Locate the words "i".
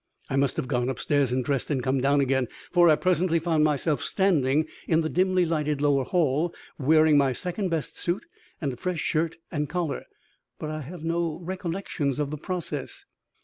0.31-0.35, 2.89-2.95, 10.71-10.81